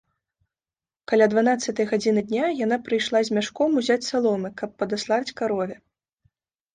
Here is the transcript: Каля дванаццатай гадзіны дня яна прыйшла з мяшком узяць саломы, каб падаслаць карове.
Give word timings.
Каля 1.09 1.25
дванаццатай 1.33 1.85
гадзіны 1.91 2.23
дня 2.31 2.45
яна 2.65 2.77
прыйшла 2.87 3.21
з 3.27 3.37
мяшком 3.39 3.77
узяць 3.81 3.99
саломы, 4.07 4.49
каб 4.63 4.69
падаслаць 4.81 5.33
карове. 5.43 5.77